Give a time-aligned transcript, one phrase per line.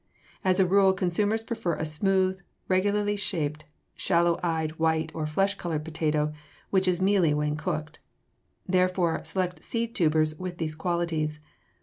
[0.43, 5.85] As a rule consumers prefer a smooth, regularly shaped, shallow eyed white or flesh colored
[5.85, 6.33] potato
[6.71, 7.99] which is mealy when cooked.
[8.65, 11.39] Therefore, select seed tubers with these qualities.